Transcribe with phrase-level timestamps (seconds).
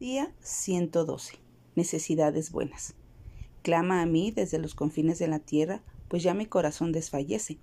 [0.00, 1.34] Día 112.
[1.76, 2.94] Necesidades buenas.
[3.60, 7.58] Clama a mí desde los confines de la tierra, pues ya mi corazón desfallece.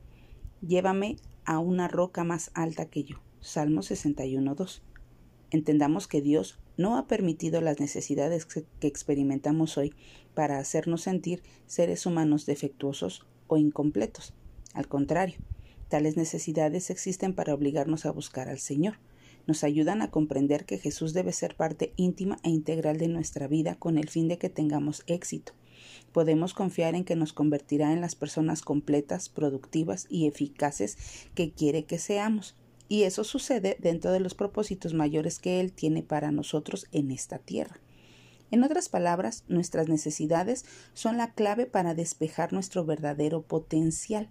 [0.61, 1.15] Llévame
[1.45, 3.15] a una roca más alta que yo.
[3.39, 4.81] Salmo 61.2.
[5.49, 9.95] Entendamos que Dios no ha permitido las necesidades que experimentamos hoy
[10.35, 14.35] para hacernos sentir seres humanos defectuosos o incompletos.
[14.75, 15.39] Al contrario,
[15.87, 18.99] tales necesidades existen para obligarnos a buscar al Señor
[19.47, 23.75] nos ayudan a comprender que Jesús debe ser parte íntima e integral de nuestra vida
[23.75, 25.53] con el fin de que tengamos éxito.
[26.11, 30.97] Podemos confiar en que nos convertirá en las personas completas, productivas y eficaces
[31.33, 32.55] que quiere que seamos.
[32.89, 37.37] Y eso sucede dentro de los propósitos mayores que Él tiene para nosotros en esta
[37.37, 37.79] tierra.
[38.49, 44.29] En otras palabras, nuestras necesidades son la clave para despejar nuestro verdadero potencial.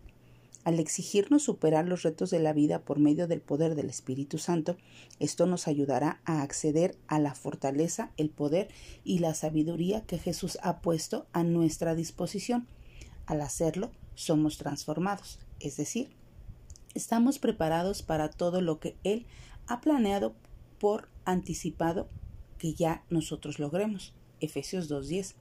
[0.67, 4.77] Al exigirnos superar los retos de la vida por medio del poder del Espíritu Santo,
[5.21, 8.67] esto nos ayudará a acceder a la fortaleza, el poder
[9.05, 12.67] y la sabiduría que Jesús ha puesto a nuestra disposición.
[13.27, 16.09] Al hacerlo, somos transformados, es decir,
[16.95, 19.25] estamos preparados para todo lo que Él
[19.69, 20.35] ha planeado
[20.81, 22.09] por anticipado
[22.59, 24.15] que ya nosotros logremos.
[24.41, 25.35] Efesios 2.10.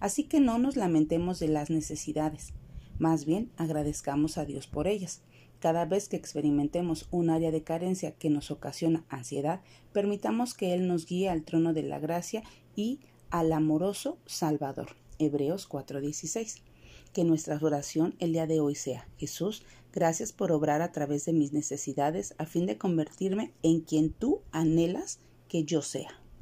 [0.00, 2.52] Así que no nos lamentemos de las necesidades
[2.98, 5.22] más bien agradezcamos a Dios por ellas.
[5.60, 10.86] Cada vez que experimentemos un área de carencia que nos ocasiona ansiedad, permitamos que Él
[10.86, 12.42] nos guíe al trono de la gracia
[12.76, 13.00] y
[13.30, 14.88] al amoroso Salvador.
[15.18, 16.62] Hebreos 4:16.
[17.12, 21.32] Que nuestra oración el día de hoy sea, Jesús, gracias por obrar a través de
[21.32, 26.23] mis necesidades a fin de convertirme en quien tú anhelas que yo sea.